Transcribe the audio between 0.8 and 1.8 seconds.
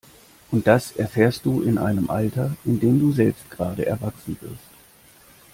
erfährst du in